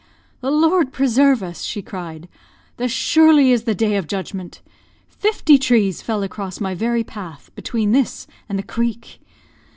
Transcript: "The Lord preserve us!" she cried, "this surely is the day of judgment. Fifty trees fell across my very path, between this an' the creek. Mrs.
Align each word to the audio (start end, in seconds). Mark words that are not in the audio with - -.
"The 0.39 0.49
Lord 0.49 0.91
preserve 0.91 1.43
us!" 1.43 1.61
she 1.61 1.83
cried, 1.83 2.27
"this 2.77 2.91
surely 2.91 3.51
is 3.51 3.65
the 3.65 3.75
day 3.75 3.95
of 3.97 4.07
judgment. 4.07 4.59
Fifty 5.07 5.59
trees 5.59 6.01
fell 6.01 6.23
across 6.23 6.59
my 6.59 6.73
very 6.73 7.03
path, 7.03 7.51
between 7.53 7.91
this 7.91 8.25
an' 8.49 8.55
the 8.57 8.63
creek. 8.63 9.19
Mrs. 9.21 9.25